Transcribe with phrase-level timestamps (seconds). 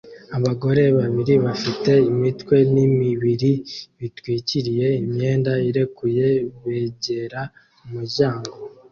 [0.37, 3.51] Abagore babiri bafite imitwe n'imibiri
[3.99, 6.27] bitwikiriye imyenda irekuye
[6.63, 7.41] begera
[7.85, 8.53] umuryango